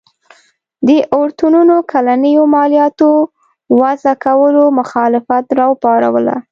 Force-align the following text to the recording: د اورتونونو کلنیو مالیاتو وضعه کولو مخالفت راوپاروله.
د 0.87 0.89
اورتونونو 1.17 1.75
کلنیو 1.91 2.43
مالیاتو 2.55 3.09
وضعه 3.81 4.13
کولو 4.25 4.63
مخالفت 4.79 5.45
راوپاروله. 5.59 6.35